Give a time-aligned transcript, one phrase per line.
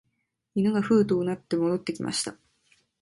[0.55, 2.35] 犬がふうと唸って戻ってきました